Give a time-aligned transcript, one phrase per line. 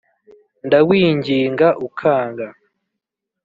[0.67, 2.47] ndawinginga ukanga